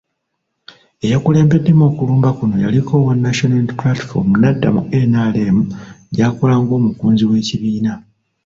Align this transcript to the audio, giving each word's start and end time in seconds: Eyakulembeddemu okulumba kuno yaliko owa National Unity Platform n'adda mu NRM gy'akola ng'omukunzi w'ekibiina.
Eyakulembeddemu 1.05 1.83
okulumba 1.89 2.29
kuno 2.37 2.55
yaliko 2.63 2.91
owa 2.99 3.13
National 3.23 3.57
Unity 3.59 3.75
Platform 3.81 4.27
n'adda 4.39 4.69
mu 4.75 4.81
NRM 5.11 5.57
gy'akola 6.15 6.53
ng'omukunzi 6.61 7.23
w'ekibiina. 7.29 7.93